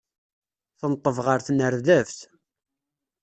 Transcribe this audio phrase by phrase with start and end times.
[0.79, 2.17] Tenṭeb ɣer tnerdabt.